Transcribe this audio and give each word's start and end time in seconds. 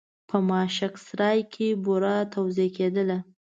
په 0.29 0.37
ماشک 0.49 0.93
سرای 1.05 1.39
کې 1.53 1.67
بوره 1.83 2.15
توزېع 2.33 2.69
کېدله. 2.77 3.17